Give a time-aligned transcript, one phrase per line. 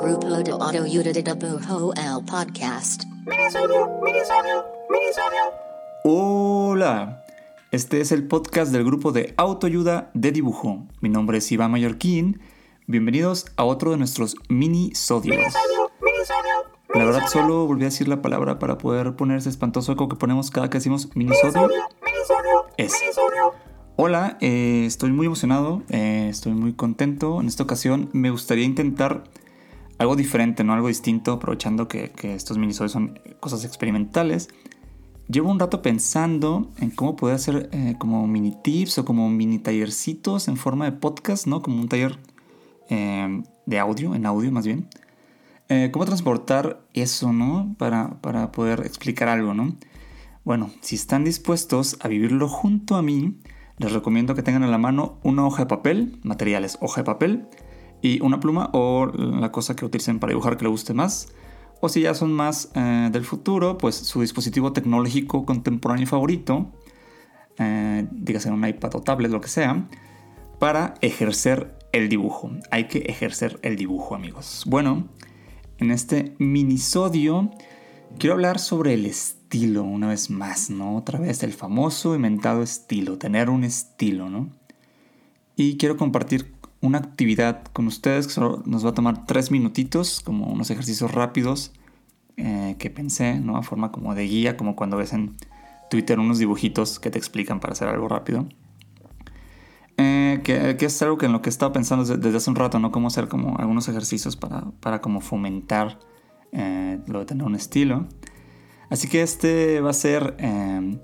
[0.00, 3.04] Grupo de Auto al Podcast.
[6.02, 7.24] Hola,
[7.70, 10.88] este es el podcast del grupo de autoayuda de dibujo.
[11.00, 12.40] Mi nombre es Iván Mallorquín.
[12.88, 15.54] Bienvenidos a otro de nuestros mini-sodios.
[16.94, 20.16] La verdad solo volví a decir la palabra para poder poner ese espantoso eco que
[20.16, 21.70] ponemos cada que decimos minisodio.
[22.76, 22.92] Es.
[23.96, 27.40] Hola, eh, estoy muy emocionado, eh, estoy muy contento.
[27.40, 29.22] En esta ocasión me gustaría intentar
[29.98, 30.72] algo diferente, ¿no?
[30.72, 34.48] Algo distinto, aprovechando que, que estos minisodios son cosas experimentales.
[35.28, 39.60] Llevo un rato pensando en cómo poder hacer eh, como mini tips o como mini
[39.60, 41.62] tallercitos en forma de podcast, ¿no?
[41.62, 42.18] Como un taller
[42.90, 44.88] eh, de audio, en audio más bien.
[45.92, 47.74] ¿Cómo transportar eso, ¿no?
[47.78, 49.74] Para, para poder explicar algo, ¿no?
[50.44, 53.34] Bueno, si están dispuestos a vivirlo junto a mí,
[53.78, 57.48] les recomiendo que tengan a la mano una hoja de papel, materiales, hoja de papel,
[58.02, 61.32] y una pluma o la cosa que utilicen para dibujar que les guste más.
[61.80, 66.70] O si ya son más eh, del futuro, pues su dispositivo tecnológico contemporáneo favorito,
[67.58, 69.88] eh, dígase un iPad o tablet, lo que sea,
[70.58, 72.50] para ejercer el dibujo.
[72.70, 74.64] Hay que ejercer el dibujo, amigos.
[74.66, 75.08] Bueno,
[75.78, 77.50] en este minisodio
[78.18, 80.96] quiero hablar sobre el estilo una vez más, ¿no?
[80.96, 84.50] Otra vez el famoso inventado estilo, tener un estilo, ¿no?
[85.56, 90.20] Y quiero compartir una actividad con ustedes que solo nos va a tomar tres minutitos,
[90.20, 91.72] como unos ejercicios rápidos
[92.36, 93.56] eh, que pensé, ¿no?
[93.56, 95.36] A forma como de guía, como cuando ves en
[95.90, 98.46] Twitter unos dibujitos que te explican para hacer algo rápido.
[99.96, 102.56] Eh, que, es algo que en lo que he estado pensando desde, desde hace un
[102.56, 102.90] rato, ¿no?
[102.90, 106.00] Cómo hacer como algunos ejercicios para, para como fomentar
[106.54, 108.06] eh, lo de tener un estilo.
[108.90, 110.98] Así que este va a ser eh,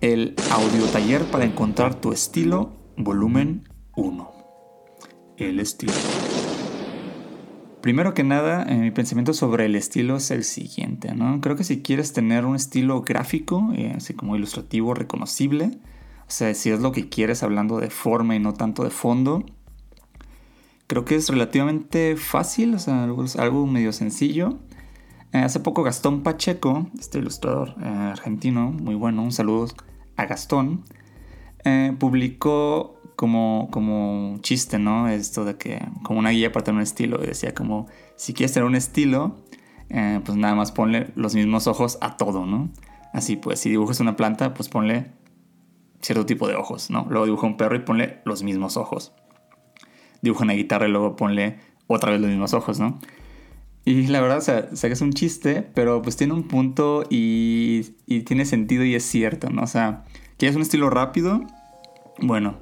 [0.00, 4.32] el audio taller para encontrar tu estilo, volumen 1.
[5.36, 5.92] El estilo.
[7.84, 11.42] Primero que nada, eh, mi pensamiento sobre el estilo es el siguiente, ¿no?
[11.42, 15.70] Creo que si quieres tener un estilo gráfico, eh, así como ilustrativo, reconocible,
[16.26, 19.44] o sea, si es lo que quieres hablando de forma y no tanto de fondo,
[20.94, 24.60] creo que es relativamente fácil, o sea, algo, algo medio sencillo.
[25.32, 29.66] Eh, hace poco Gastón Pacheco, este ilustrador eh, argentino, muy bueno, un saludo
[30.16, 30.84] a Gastón,
[31.64, 35.08] eh, publicó como, como un chiste, ¿no?
[35.08, 38.52] Esto de que, como una guía para tener un estilo, y decía como, si quieres
[38.52, 39.42] tener un estilo,
[39.88, 42.70] pues nada más ponle los mismos ojos a todo, ¿no?
[43.12, 45.10] Así pues, si dibujas una planta, pues ponle
[46.00, 47.04] cierto tipo de ojos, ¿no?
[47.10, 49.12] Luego dibuja un perro y ponle los mismos ojos.
[50.24, 52.98] Dibuja una guitarra y luego ponle otra vez los mismos ojos, ¿no?
[53.84, 57.82] Y la verdad, o sea, que es un chiste, pero pues tiene un punto y,
[58.24, 59.62] tiene sentido y es cierto, ¿no?
[59.62, 60.04] O sea,
[60.38, 61.42] ¿quieres un estilo rápido?
[62.22, 62.56] Bueno,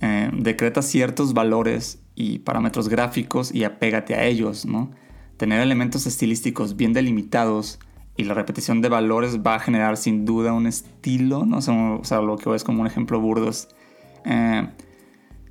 [0.00, 4.90] eh, decreta ciertos valores y parámetros gráficos y apégate a ellos, ¿no?
[5.36, 7.78] Tener elementos estilísticos bien delimitados
[8.16, 11.58] y la repetición de valores va a generar sin duda un estilo, ¿no?
[11.58, 13.68] O sea, o sea, lo que es como un ejemplo burdo es,
[14.24, 14.66] eh,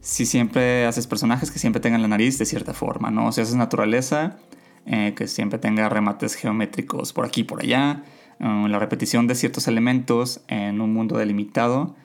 [0.01, 3.31] si siempre haces personajes que siempre tengan la nariz de cierta forma, ¿no?
[3.31, 4.37] Si haces naturaleza,
[4.85, 8.03] eh, que siempre tenga remates geométricos por aquí y por allá,
[8.39, 11.95] eh, la repetición de ciertos elementos en un mundo delimitado,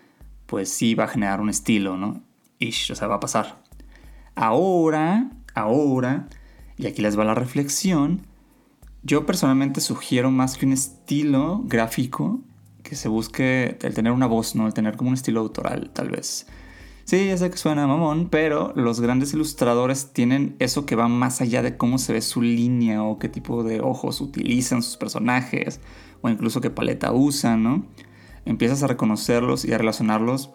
[0.44, 2.22] pues sí va a generar un estilo, ¿no?
[2.58, 3.62] Ish, o sea, va a pasar.
[4.34, 6.28] Ahora, ahora,
[6.76, 8.26] y aquí les va la reflexión,
[9.02, 12.40] yo personalmente sugiero más que un estilo gráfico,
[12.82, 14.66] que se busque el tener una voz, ¿no?
[14.66, 16.46] El tener como un estilo autoral, tal vez.
[17.06, 21.40] Sí, ya sé que suena mamón, pero los grandes ilustradores tienen eso que va más
[21.40, 25.78] allá de cómo se ve su línea o qué tipo de ojos utilizan sus personajes
[26.20, 27.86] o incluso qué paleta usan, ¿no?
[28.44, 30.50] Empiezas a reconocerlos y a relacionarlos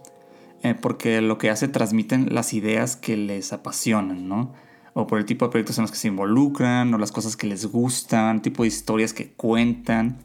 [0.61, 4.51] eh, porque lo que hace transmiten las ideas que les apasionan, ¿no?
[4.93, 7.47] O por el tipo de proyectos en los que se involucran o las cosas que
[7.47, 10.17] les gustan, tipo de historias que cuentan.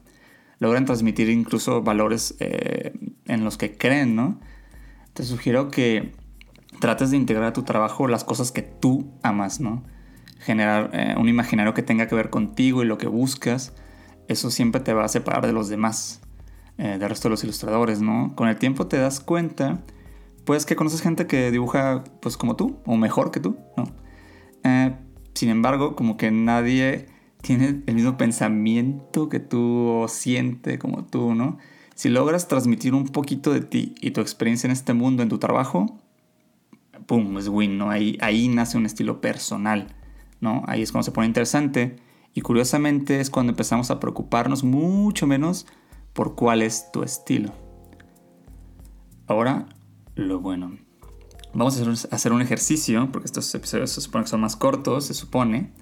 [0.58, 2.94] Logran transmitir incluso valores eh,
[3.26, 4.40] en los que creen, ¿no?
[5.16, 6.12] Te sugiero que
[6.78, 9.82] trates de integrar a tu trabajo las cosas que tú amas, ¿no?
[10.38, 13.74] Generar eh, un imaginario que tenga que ver contigo y lo que buscas,
[14.28, 16.20] eso siempre te va a separar de los demás,
[16.76, 18.34] eh, del resto de los ilustradores, ¿no?
[18.36, 19.82] Con el tiempo te das cuenta,
[20.44, 23.84] pues que conoces gente que dibuja pues como tú, o mejor que tú, ¿no?
[24.64, 24.94] Eh,
[25.32, 27.06] sin embargo, como que nadie
[27.40, 31.56] tiene el mismo pensamiento que tú o siente como tú, ¿no?
[31.96, 35.38] Si logras transmitir un poquito de ti y tu experiencia en este mundo, en tu
[35.38, 35.98] trabajo,
[37.06, 37.38] ¡pum!
[37.38, 37.88] Es win, ¿no?
[37.88, 39.96] Ahí, ahí nace un estilo personal,
[40.42, 40.62] ¿no?
[40.66, 41.96] Ahí es cuando se pone interesante
[42.34, 45.66] y curiosamente es cuando empezamos a preocuparnos mucho menos
[46.12, 47.54] por cuál es tu estilo.
[49.26, 49.66] Ahora,
[50.16, 50.76] lo bueno.
[51.54, 55.14] Vamos a hacer, un ejercicio, porque estos episodios se supone que son más cortos, se
[55.14, 55.72] supone.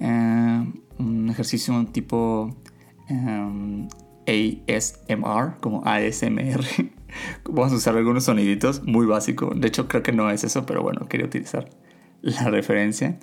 [0.00, 2.56] Eh, un ejercicio tipo
[3.08, 3.86] em,
[4.26, 6.64] ASMR, como ASMR.
[7.44, 9.52] Vamos a usar algunos soniditos, muy básico.
[9.54, 11.70] De hecho, creo que no es eso, pero bueno, quería utilizar
[12.22, 13.18] la referencia.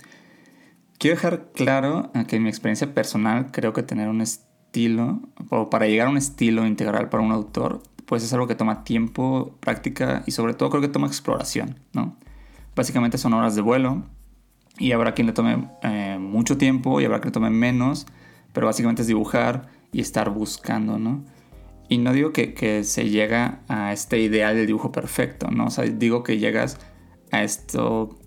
[0.97, 5.87] Quiero dejar claro que en mi experiencia personal creo que tener un estilo, o para
[5.87, 10.21] llegar a un estilo integral para un autor, pues es algo que toma tiempo, práctica
[10.27, 12.17] y sobre todo creo que toma exploración, ¿no?
[12.75, 14.03] Básicamente son horas de vuelo
[14.77, 18.05] y habrá quien le tome eh, mucho tiempo y habrá quien le tome menos,
[18.53, 21.25] pero básicamente es dibujar y estar buscando, ¿no?
[21.89, 25.65] Y no digo que, se llega a este ideal del dibujo perfecto, ¿no?
[25.65, 26.79] O sea, digo que llegas
[27.31, 28.17] a esto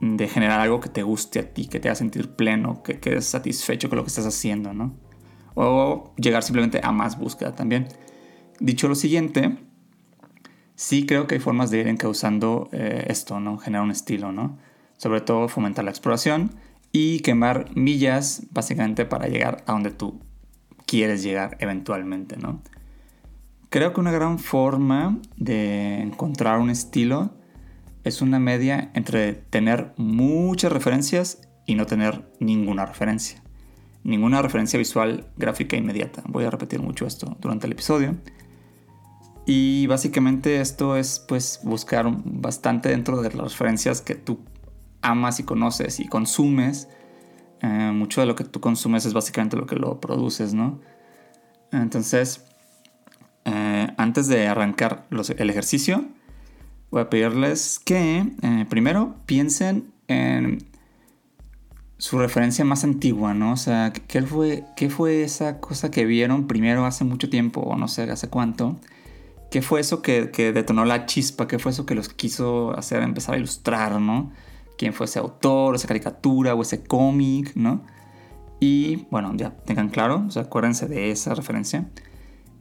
[0.00, 3.26] de generar algo que te guste a ti, que te haga sentir pleno, que quedes
[3.26, 4.98] satisfecho con lo que estás haciendo, ¿no?
[5.54, 7.86] O llegar simplemente a más búsqueda también.
[8.58, 9.58] Dicho lo siguiente,
[10.74, 13.58] sí creo que hay formas de ir encauzando eh, esto, ¿no?
[13.58, 14.58] Generar un estilo, ¿no?
[14.96, 16.56] Sobre todo fomentar la exploración
[16.90, 20.20] y quemar millas básicamente para llegar a donde tú
[20.86, 22.60] quieres llegar eventualmente, ¿no?
[23.70, 27.32] Creo que una gran forma de encontrar un estilo
[28.04, 33.42] es una media entre tener muchas referencias y no tener ninguna referencia.
[34.04, 36.22] Ninguna referencia visual gráfica inmediata.
[36.28, 38.14] Voy a repetir mucho esto durante el episodio.
[39.46, 44.40] Y básicamente esto es pues buscar bastante dentro de las referencias que tú
[45.02, 46.88] amas y conoces y consumes.
[47.64, 50.80] Eh, mucho de lo que tú consumes es básicamente lo que lo produces, ¿no?
[51.72, 52.44] Entonces,
[53.46, 56.04] eh, antes de arrancar el ejercicio,
[56.90, 60.58] voy a pedirles que eh, primero piensen en
[61.96, 63.52] su referencia más antigua, ¿no?
[63.52, 67.78] O sea, ¿qué fue, ¿qué fue esa cosa que vieron primero hace mucho tiempo o
[67.78, 68.78] no sé, hace cuánto?
[69.50, 71.48] ¿Qué fue eso que, que detonó la chispa?
[71.48, 74.32] ¿Qué fue eso que los quiso hacer empezar a ilustrar, ¿no?
[74.76, 77.82] ¿Quién fue ese autor, esa caricatura o ese cómic, ¿no?
[78.60, 81.90] Y bueno, ya tengan claro, o sea, acuérdense de esa referencia.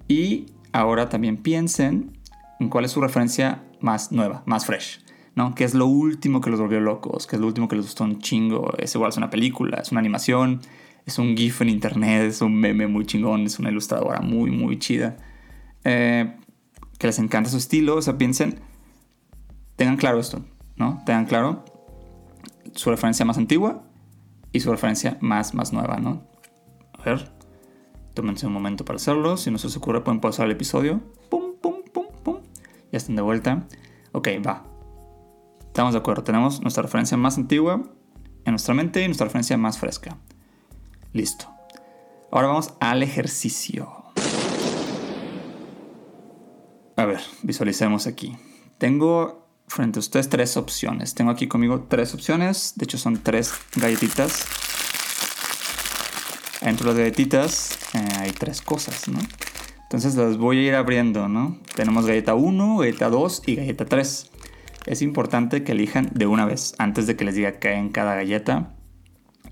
[0.07, 2.17] Y ahora también piensen
[2.59, 4.99] en cuál es su referencia más nueva, más fresh,
[5.35, 5.55] ¿no?
[5.55, 7.27] ¿Qué es lo último que los volvió locos?
[7.27, 8.73] ¿Qué es lo último que les gustó un chingo?
[8.77, 10.61] Es igual, es una película, es una animación,
[11.05, 14.79] es un GIF en internet, es un meme muy chingón, es una ilustradora muy, muy
[14.79, 15.17] chida.
[15.83, 16.35] Eh,
[16.97, 18.59] que les encanta su estilo, o sea, piensen,
[19.75, 20.45] tengan claro esto,
[20.75, 21.01] ¿no?
[21.05, 21.65] Tengan claro
[22.75, 23.83] su referencia más antigua
[24.51, 26.23] y su referencia más, más nueva, ¿no?
[26.93, 27.31] A ver,
[28.13, 29.37] tómense un momento para hacerlo.
[29.37, 31.01] Si no se os ocurre, pueden pausar el episodio.
[31.29, 32.37] Pum, pum, pum, pum.
[32.91, 33.67] Ya están de vuelta.
[34.11, 34.63] Ok, va.
[35.67, 36.23] Estamos de acuerdo.
[36.23, 37.81] Tenemos nuestra referencia más antigua
[38.45, 40.17] en nuestra mente y nuestra referencia más fresca.
[41.13, 41.47] Listo.
[42.31, 44.03] Ahora vamos al ejercicio.
[46.95, 48.37] A ver, visualicemos aquí.
[48.77, 51.13] Tengo frente a ustedes tres opciones.
[51.13, 52.73] Tengo aquí conmigo tres opciones.
[52.75, 54.45] De hecho, son tres galletitas.
[56.61, 59.19] Dentro de las galletitas eh, hay tres cosas, ¿no?
[59.83, 61.59] Entonces las voy a ir abriendo, ¿no?
[61.75, 64.31] Tenemos galleta 1, galleta 2 y galleta 3.
[64.87, 68.15] Es importante que elijan de una vez, antes de que les diga qué en cada
[68.15, 68.73] galleta.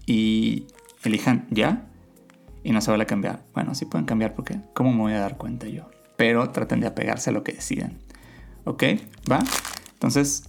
[0.05, 0.67] Y
[1.03, 1.85] elijan ya
[2.63, 3.43] y no se vale cambiar.
[3.53, 5.89] Bueno, sí pueden cambiar porque ¿cómo me voy a dar cuenta yo?
[6.17, 7.99] Pero traten de apegarse a lo que deciden.
[8.63, 8.83] ¿Ok?
[9.31, 9.39] ¿Va?
[10.01, 10.45] Entonces,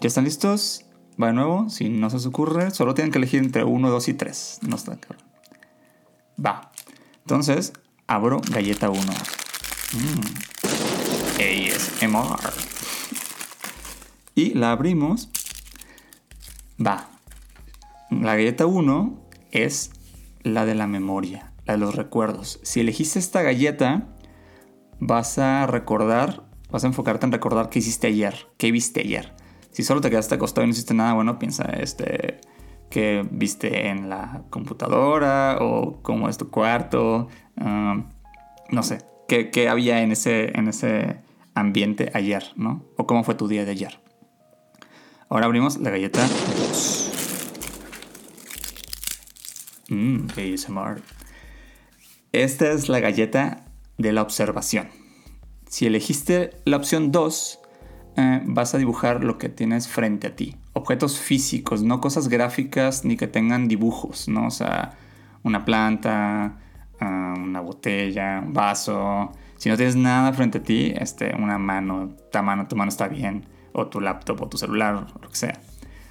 [0.00, 0.84] ¿ya están listos?
[1.22, 4.08] Va de nuevo, si no se os ocurre, solo tienen que elegir entre 1, 2
[4.08, 4.58] y 3.
[4.62, 5.22] No está claro.
[6.44, 6.72] Va.
[7.20, 7.72] Entonces,
[8.08, 9.00] abro galleta 1.
[9.02, 10.24] Mm.
[11.38, 12.52] ASMR.
[14.34, 15.28] Y la abrimos.
[16.84, 17.08] Va.
[18.10, 19.92] La galleta 1 es
[20.42, 22.58] la de la memoria, la de los recuerdos.
[22.64, 24.08] Si elegiste esta galleta,
[24.98, 29.34] vas a recordar Vas a enfocarte en recordar qué hiciste ayer, qué viste ayer.
[29.72, 32.40] Si solo te quedaste acostado y no hiciste nada, bueno, piensa este
[32.90, 37.28] qué viste en la computadora o cómo es tu cuarto.
[37.56, 38.10] Um,
[38.70, 38.98] no sé,
[39.28, 41.20] qué, qué, había en ese, en ese
[41.54, 42.84] ambiente ayer, ¿no?
[42.96, 44.00] O cómo fue tu día de ayer.
[45.28, 46.26] Ahora abrimos la galleta
[46.68, 47.10] 2.
[49.88, 51.02] Mmm, ASMR.
[52.32, 53.64] Esta es la galleta
[53.98, 54.88] de la observación.
[55.70, 57.60] Si elegiste la opción 2,
[58.16, 60.56] eh, vas a dibujar lo que tienes frente a ti.
[60.72, 64.48] Objetos físicos, no cosas gráficas ni que tengan dibujos, ¿no?
[64.48, 64.98] O sea,
[65.44, 66.58] una planta,
[66.98, 69.30] ah, una botella, un vaso.
[69.58, 73.06] Si no tienes nada frente a ti, este, una mano, tu mano, tu mano está
[73.06, 75.60] bien, o tu laptop o tu celular, lo que sea.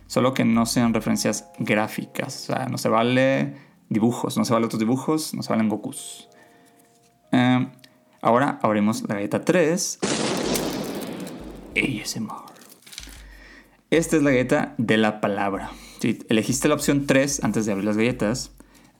[0.08, 3.56] Solo que no sean referencias gráficas, o sea, no se vale
[3.90, 6.30] dibujos, no se vale otros dibujos, no se valen Gokus.
[7.34, 7.68] Eh,
[8.22, 10.00] Ahora abrimos la galleta 3.
[11.76, 12.50] ASMR.
[13.90, 15.72] Esta es la galleta de la palabra.
[16.00, 18.52] Si elegiste la opción 3 antes de abrir las galletas,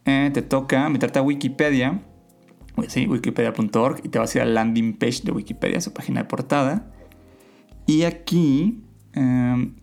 [0.06, 2.02] eh, te toca meterte a Wikipedia,
[2.88, 6.30] sí, wikipedia.org, y te vas a ir al landing page de Wikipedia, su página de
[6.30, 6.92] portada.
[7.86, 8.84] Y aquí,
[9.14, 9.76] em,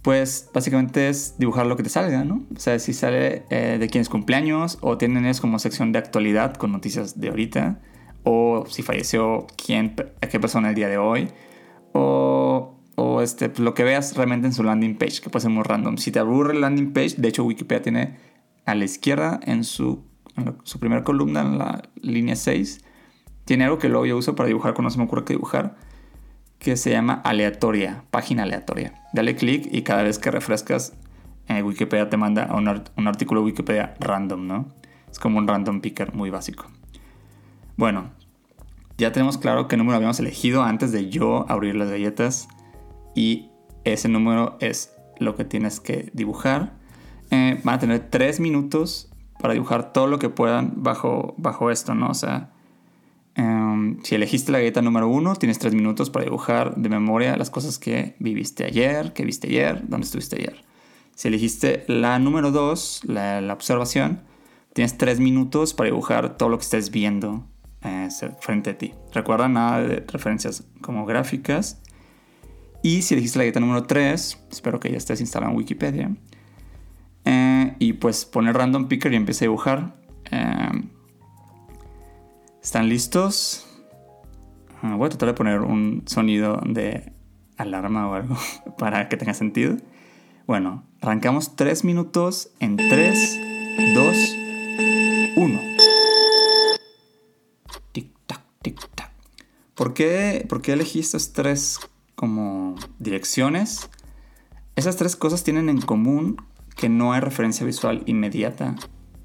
[0.00, 2.46] pues básicamente es dibujar lo que te salga, ¿no?
[2.56, 5.98] O sea, si sale eh, de quién es cumpleaños, o tienen es como sección de
[5.98, 7.80] actualidad con noticias de ahorita,
[8.26, 11.28] o si falleció quién, a qué persona el día de hoy,
[11.92, 15.50] o o este, pues, lo que veas realmente en su landing page, que puede ser
[15.50, 15.98] muy random.
[15.98, 18.16] Si te aburre el landing page, de hecho Wikipedia tiene
[18.64, 20.02] a la izquierda en su,
[20.64, 22.80] su primera columna, en la línea 6,
[23.44, 25.76] tiene algo que luego yo uso para dibujar cuando se me ocurre qué dibujar,
[26.58, 28.94] que se llama aleatoria, página aleatoria.
[29.12, 30.94] Dale clic y cada vez que refrescas,
[31.48, 32.66] eh, Wikipedia te manda a un,
[33.06, 34.68] artículo Wikipedia random, ¿no?
[35.10, 36.66] Es como un random picker muy básico.
[37.76, 38.10] Bueno,
[38.98, 42.48] ya tenemos claro qué número habíamos elegido antes de yo abrir las galletas
[43.14, 43.50] y
[43.84, 46.72] ese número es lo que tienes que dibujar.
[47.30, 51.94] Eh, van a tener tres minutos para dibujar todo lo que puedan bajo, bajo esto,
[51.94, 52.08] ¿no?
[52.08, 52.52] O sea,
[53.34, 57.50] em, si elegiste la galleta número uno, tienes tres minutos para dibujar de memoria las
[57.50, 60.64] cosas que viviste ayer, que viste ayer, dónde estuviste ayer.
[61.14, 64.22] Si elegiste la número dos, la, observación,
[64.72, 67.44] tienes tres minutos para dibujar todo lo que estés viendo
[68.40, 68.94] frente a ti.
[69.12, 71.80] Recuerda nada de referencias como gráficas
[72.82, 76.10] y si elegiste la galleta número 3, espero que ya estés instalado en Wikipedia.
[77.24, 79.96] Eh, y pues poner random picker y empiece a dibujar.
[80.30, 80.84] Eh,
[82.62, 83.66] ¿Están listos?
[84.82, 87.12] Ah, voy a tratar de poner un sonido de
[87.56, 88.36] alarma o algo
[88.78, 89.76] para que tenga sentido.
[90.46, 93.40] Bueno, arrancamos 3 minutos en 3,
[93.94, 94.36] 2,
[95.36, 95.75] 1.
[99.76, 101.78] ¿Por qué, ¿Por qué elegí estos tres
[102.14, 103.90] como direcciones,
[104.74, 106.36] esas tres cosas tienen en común
[106.76, 108.74] que no hay referencia visual inmediata,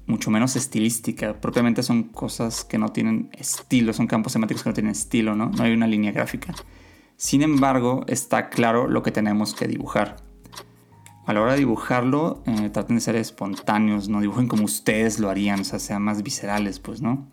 [0.06, 1.40] mucho menos estilística.
[1.40, 5.48] Propiamente son cosas que no tienen estilo, son campos semánticos que no tienen estilo, ¿no?
[5.48, 6.54] No hay una línea gráfica.
[7.16, 10.16] Sin embargo, está claro lo que tenemos que dibujar.
[11.24, 15.30] A la hora de dibujarlo, eh, traten de ser espontáneos, no dibujen como ustedes lo
[15.30, 17.26] harían, o sea, sean más viscerales, pues, ¿no?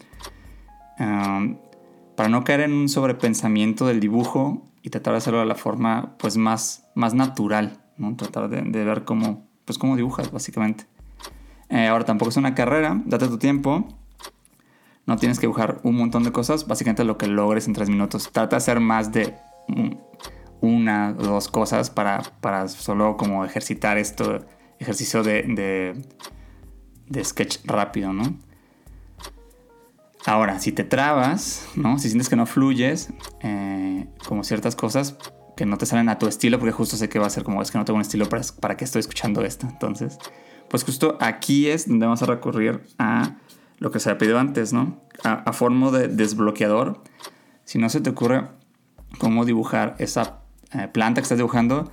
[2.19, 6.17] Para no caer en un sobrepensamiento del dibujo, y tratar de hacerlo de la forma
[6.17, 8.13] pues más, más natural, ¿no?
[8.17, 10.85] Tratar de, ver cómo, pues cómo dibujas básicamente.
[11.69, 13.87] Eh, ahora tampoco es una carrera, date tu tiempo,
[15.05, 18.29] no tienes que dibujar un montón de cosas, básicamente lo que logres en tres minutos.
[18.33, 19.37] Trata de hacer más de
[20.59, 24.45] una o dos cosas para, para solo como ejercitar esto,
[24.77, 26.05] ejercicio de, de,
[27.07, 28.48] de sketch rápido, ¿no?
[30.25, 31.97] Ahora, si te trabas, ¿no?
[31.97, 35.17] Si sientes que no fluyes, eh, como ciertas cosas
[35.55, 37.61] que no te salen a tu estilo, porque justo sé que va a ser como,
[37.61, 39.67] es que no tengo un estilo para, para que estoy escuchando esto.
[39.69, 40.17] Entonces,
[40.69, 43.37] pues justo aquí es donde vamos a recurrir a
[43.79, 45.01] lo que se ha pedido antes, ¿no?
[45.23, 47.01] A, forma de desbloqueador.
[47.63, 48.43] Si no se te ocurre
[49.17, 50.41] cómo dibujar esa
[50.73, 51.91] eh, planta que estás dibujando,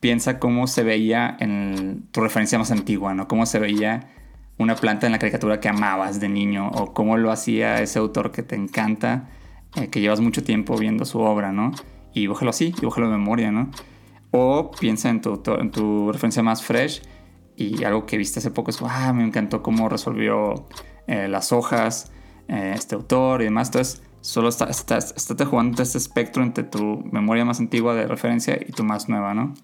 [0.00, 3.28] piensa cómo se veía en tu referencia más antigua, ¿no?
[3.28, 4.08] Cómo se veía
[4.58, 8.30] una planta en la caricatura que amabas de niño o cómo lo hacía ese autor
[8.30, 9.28] que te encanta,
[9.76, 11.72] eh, que llevas mucho tiempo viendo su obra, ¿no?
[12.14, 13.70] Y dibújalo así, dibújalo de memoria, ¿no?
[14.30, 17.02] O piensa en tu, en tu referencia más fresh
[17.56, 20.66] y algo que viste hace poco es, ah, me encantó cómo resolvió
[21.06, 22.12] eh, las hojas
[22.48, 23.68] eh, este autor y demás.
[23.68, 25.14] Entonces, solo está, estás
[25.48, 29.54] jugando este espectro entre tu memoria más antigua de referencia y tu más nueva, ¿no?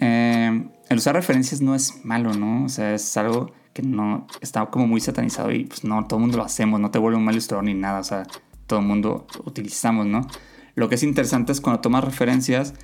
[0.00, 2.64] el usar referencias no es malo, ¿no?
[2.64, 6.22] O sea, es algo que no está como muy satanizado y pues no, todo el
[6.22, 8.24] mundo lo hacemos, no te vuelve un mal ilustrador ni nada, o sea,
[8.66, 10.26] todo el mundo utilizamos, ¿no?
[10.74, 12.74] Lo que es interesante es cuando tomas referencias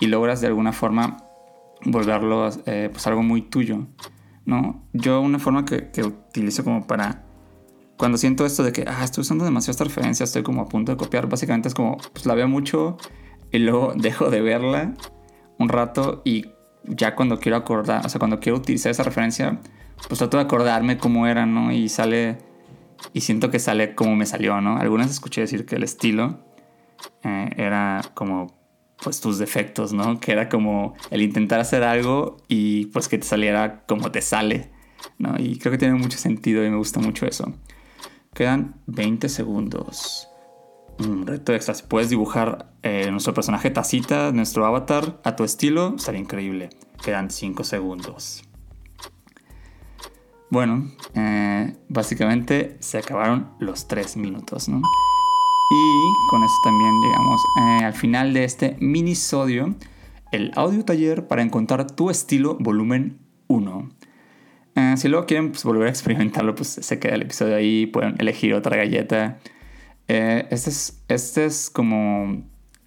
[0.00, 1.18] y logras de alguna forma
[1.84, 3.88] volverlo eh, pues algo muy tuyo,
[4.46, 4.82] ¿no?
[4.94, 7.26] Yo una forma que, que, utilizo como para...
[7.98, 10.92] Cuando siento esto de que, ah, estoy usando demasiado esta referencia, estoy como a punto
[10.92, 12.96] de copiar, básicamente es como, pues la veo mucho
[13.52, 14.94] y luego dejo de verla
[15.58, 16.46] un rato y
[16.84, 19.60] ya cuando quiero acordar, o sea, cuando quiero utilizar esa referencia,
[20.06, 21.72] pues trato de acordarme cómo era, ¿no?
[21.72, 22.38] Y sale,
[23.12, 24.76] y siento que sale como me salió, ¿no?
[24.76, 26.38] Algunas escuché decir que el estilo
[27.24, 28.58] eh, era como,
[29.02, 30.20] pues tus defectos, ¿no?
[30.20, 34.70] Que era como el intentar hacer algo y pues que te saliera como te sale,
[35.18, 35.34] ¿no?
[35.38, 37.52] Y creo que tiene mucho sentido y me gusta mucho eso.
[38.34, 40.28] Quedan 20 segundos.
[40.98, 41.74] Un reto extra.
[41.74, 46.70] Si puedes dibujar eh, nuestro personaje tacita, nuestro avatar, a tu estilo, estaría increíble.
[47.04, 48.47] Quedan 5 segundos.
[50.50, 54.78] Bueno, eh, básicamente se acabaron los tres minutos, ¿no?
[54.78, 59.74] Y con eso también llegamos eh, al final de este minisodio.
[60.32, 63.90] el audio taller para encontrar tu estilo volumen 1.
[64.76, 68.14] Eh, si luego quieren pues, volver a experimentarlo, pues se queda el episodio ahí, pueden
[68.18, 69.40] elegir otra galleta.
[70.06, 72.42] Este, es, este es como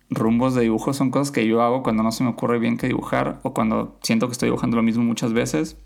[0.09, 2.87] rumbos de dibujo, son cosas que yo hago cuando no se me ocurre bien qué
[2.87, 5.77] dibujar o cuando siento que estoy dibujando lo mismo muchas veces.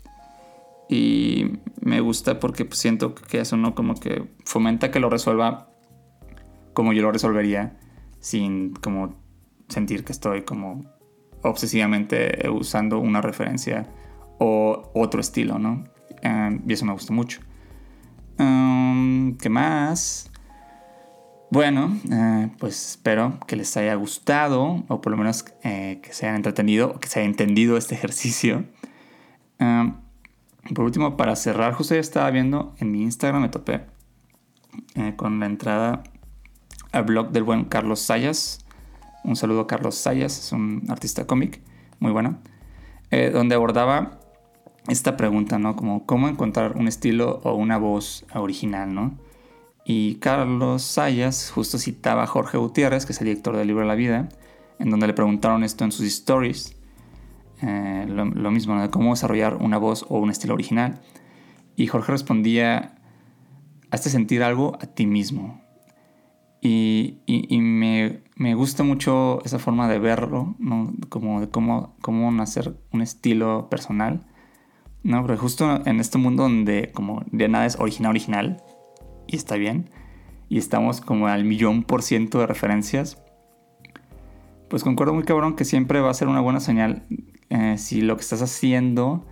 [0.88, 5.70] Y me gusta porque pues, siento que eso no como que fomenta que lo resuelva
[6.74, 7.78] como yo lo resolvería
[8.20, 9.16] sin como
[9.68, 10.84] sentir que estoy como
[11.42, 13.88] obsesivamente usando una referencia
[14.38, 15.84] o otro estilo, ¿no?
[16.22, 17.40] Em, y eso me gusta mucho.
[18.38, 20.30] Em, ¿Qué más?
[21.50, 26.26] Bueno, eh, pues espero que les haya gustado o por lo menos eh, que se
[26.26, 28.64] hayan entretenido o que se haya entendido este ejercicio.
[29.58, 29.94] Em,
[30.74, 33.82] por último, para cerrar, justo ya estaba viendo en mi Instagram, me topé
[34.94, 36.02] eh, con la entrada
[36.92, 38.64] al blog del buen Carlos Sayas.
[39.24, 41.60] Un saludo a Carlos Sayas, es un artista cómic
[41.98, 42.38] muy bueno,
[43.10, 44.18] donde abordaba
[44.88, 45.76] esta pregunta, ¿no?
[45.76, 49.18] Como cómo encontrar un estilo o una voz original, ¿no?
[49.84, 53.94] Y Carlos Sayas justo citaba a Jorge Gutiérrez, que es el director del libro la
[53.94, 54.28] vida,
[54.78, 56.76] en donde le preguntaron esto en sus stories,
[57.62, 61.00] eh, lo, mismo, de cómo desarrollar una voz o un estilo original.
[61.76, 62.96] Y Jorge respondía,
[63.90, 65.60] hazte sentir algo a ti mismo.
[66.60, 67.20] Y,
[67.60, 70.92] me, me, gusta mucho esa forma de verlo, ¿no?
[71.08, 74.26] como de cómo, cómo nacer un estilo personal.
[75.04, 75.24] ¿no?
[75.24, 78.62] Pero justo en este mundo donde como de nada es original original,
[79.28, 79.90] y está bien,
[80.48, 83.22] y estamos como al millón por ciento de referencias,
[84.68, 87.06] pues concuerdo muy cabrón que siempre va a ser una buena señal
[87.56, 89.26] eh, si lo que estás haciendo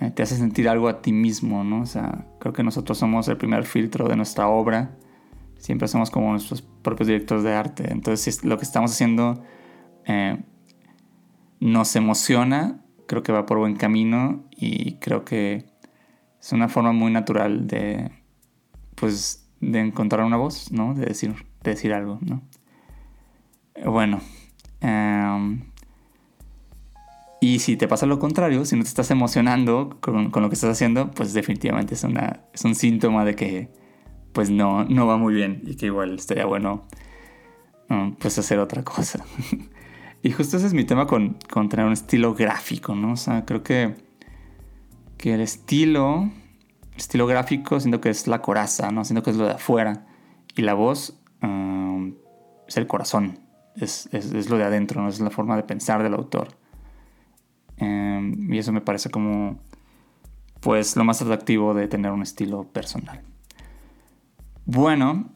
[0.00, 1.82] eh, te hace sentir algo a ti mismo, ¿no?
[1.82, 4.96] O sea, creo que nosotros somos el primer filtro de nuestra obra,
[5.58, 9.44] siempre somos como nuestros propios directores de arte, entonces si lo que estamos haciendo
[10.06, 10.42] eh,
[11.60, 15.66] nos emociona, creo que va por buen camino y creo que
[16.40, 18.10] es una forma muy natural de,
[18.94, 20.94] pues, de encontrar una voz, ¿no?
[20.94, 22.40] De decir, decir algo, ¿no?
[23.84, 24.20] Bueno.
[24.80, 25.69] Em,
[27.40, 30.70] y si te pasa lo contrario, si no te estás emocionando con, lo que estás
[30.70, 33.70] haciendo, pues definitivamente es, una, es un síntoma de que
[34.32, 36.86] pues no, no va muy bien y que igual estaría bueno
[38.20, 39.24] pues hacer otra cosa.
[40.22, 43.12] y justo ese es mi tema con, con, tener un estilo gráfico, ¿no?
[43.12, 43.96] O sea, creo que,
[45.16, 46.30] que el estilo
[47.00, 49.04] estilo gráfico siento que es la coraza, ¿no?
[49.04, 50.06] Siento que es lo de afuera.
[50.54, 52.14] Y la voz um,
[52.68, 53.40] es el corazón,
[53.76, 54.08] es,
[54.48, 55.08] lo de adentro, ¿no?
[55.08, 56.48] Es la forma de pensar del autor.
[57.80, 59.58] Um, y eso me parece como,
[60.60, 63.22] pues, lo más atractivo de tener un estilo personal.
[64.66, 65.30] Bueno,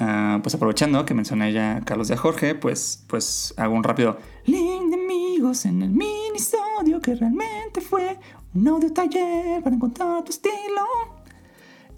[0.00, 4.18] uh, pues aprovechando que mencioné ya a Carlos de Jorge, pues, pues hago un rápido
[4.46, 8.18] link de amigos en el minisodio que realmente fue
[8.54, 10.86] un audio taller para encontrar tu estilo.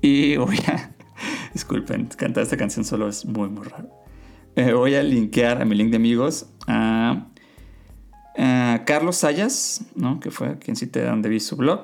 [0.00, 0.90] Y voy a.
[1.52, 3.90] Disculpen, cantar esta canción solo es muy, muy raro.
[4.56, 7.26] Eh, voy a linkear a mi link de amigos a,
[8.90, 10.18] Carlos Sayas, ¿no?
[10.18, 11.82] que fue quien cité donde vi su blog,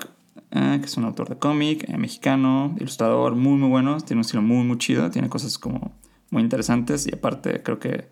[0.50, 4.20] eh, que es un autor de cómic, eh, mexicano, ilustrador muy, muy bueno, tiene un
[4.22, 5.92] estilo muy, muy chido, tiene cosas como
[6.30, 8.08] muy interesantes y aparte creo que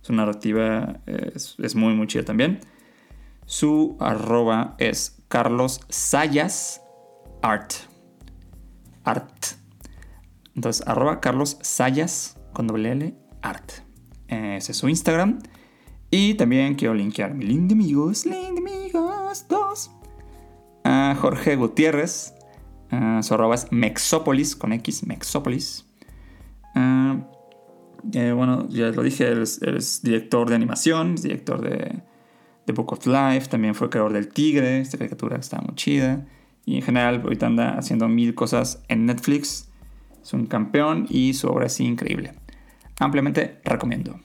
[0.00, 2.60] su narrativa es, es muy, muy chida también.
[3.46, 6.82] Su arroba es Carlos Sayas
[7.42, 7.72] Art.
[9.02, 9.44] Art.
[10.54, 13.72] Entonces, arroba Carlos Sayas con doble L Art.
[14.28, 15.40] Ese es su Instagram.
[16.10, 19.90] Y también quiero linkear mi link de amigos, link de amigos 2.
[20.84, 22.34] A Jorge Gutiérrez.
[23.22, 25.84] su arroba es Mexópolis con X, Mexópolis.
[28.12, 32.02] Eh, bueno, ya lo dije, es director de animación, es director de
[32.66, 36.26] The Book of Life, también fue creador del Tigre, esta caricatura está muy chida.
[36.64, 39.68] Y en general, ahorita anda haciendo mil cosas en Netflix.
[40.20, 42.32] Es un campeón y su obra es increíble.
[42.98, 44.18] Ampliamente recomiendo.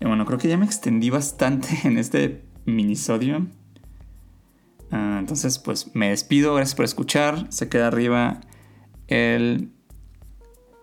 [0.00, 3.46] Y bueno, creo que ya me extendí bastante en este minisodio.
[4.90, 6.54] Ah, entonces, pues me despido.
[6.54, 7.46] Gracias por escuchar.
[7.50, 8.40] Se queda arriba
[9.08, 9.72] el,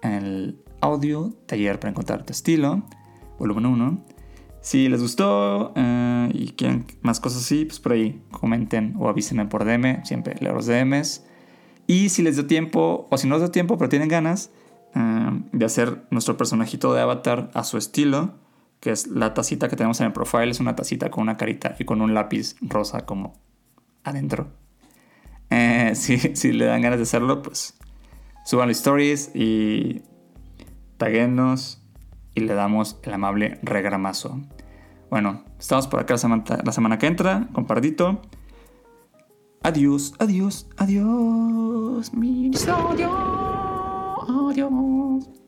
[0.01, 2.83] el audio, taller para encontrar tu estilo,
[3.39, 4.05] volumen 1.
[4.61, 9.45] Si les gustó eh, y quieren más cosas así, pues por ahí comenten o avísenme
[9.45, 11.25] por DM, siempre leo los DMs.
[11.87, 14.51] Y si les dio tiempo, o si no les dio tiempo, pero tienen ganas
[14.93, 18.35] eh, de hacer nuestro personajito de avatar a su estilo,
[18.81, 21.75] que es la tacita que tenemos en el profile, es una tacita con una carita
[21.79, 23.33] y con un lápiz rosa como
[24.03, 24.49] adentro.
[25.51, 27.77] Eh, si, le dan ganas de hacerlo, pues
[28.43, 30.01] suban los stories y
[30.97, 31.81] taguenos
[32.33, 34.41] y le damos el amable regramazo.
[35.11, 38.21] Bueno, estamos por acá la semana, la semana que entra, compartito.
[39.61, 42.13] Adiós, adiós, adiós.
[42.13, 43.11] Minisodio.
[44.49, 44.71] Adiós.
[45.21, 45.40] Group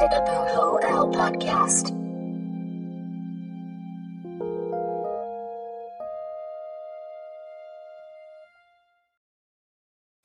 [0.00, 2.09] Auto Unit Ho L Podcast.